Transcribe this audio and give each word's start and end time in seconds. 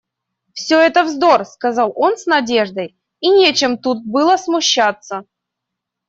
Всё 0.55 0.79
это 0.79 1.03
вздор,— 1.03 1.45
сказал 1.45 1.93
он 1.95 2.17
с 2.17 2.25
надеждой,— 2.25 2.97
и 3.19 3.29
нечем 3.29 3.77
тут 3.77 4.03
было 4.03 4.35
смущаться! 4.35 5.25